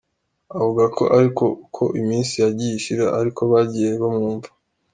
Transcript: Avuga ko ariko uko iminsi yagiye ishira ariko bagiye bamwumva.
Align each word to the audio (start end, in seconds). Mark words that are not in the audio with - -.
Avuga 0.57 0.83
ko 0.97 1.03
ariko 1.17 1.43
uko 1.63 1.83
iminsi 2.01 2.33
yagiye 2.43 2.73
ishira 2.75 3.05
ariko 3.19 3.41
bagiye 3.51 3.89
bamwumva. 4.01 4.49